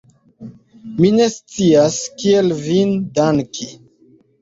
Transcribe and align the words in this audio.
Mi 0.95 1.11
ne 1.17 1.27
scias, 1.35 2.01
kiel 2.25 2.53
vin 2.65 2.99
danki! 3.21 3.73